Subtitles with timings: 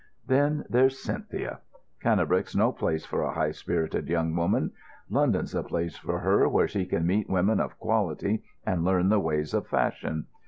[0.25, 1.59] "Then there's Cynthia.
[2.01, 4.71] Cannebrake's no place for a high spirited young woman.
[5.11, 9.19] London's the place for her, where she can meet women of quality and learn the
[9.19, 10.25] ways of fashion.